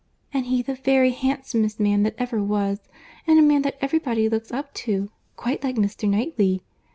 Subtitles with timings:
[0.33, 2.79] And he, the very handsomest man that ever was,
[3.27, 6.09] and a man that every body looks up to, quite like Mr.
[6.09, 6.63] Knightley!